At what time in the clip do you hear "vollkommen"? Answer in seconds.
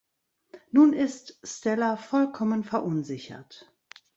1.95-2.63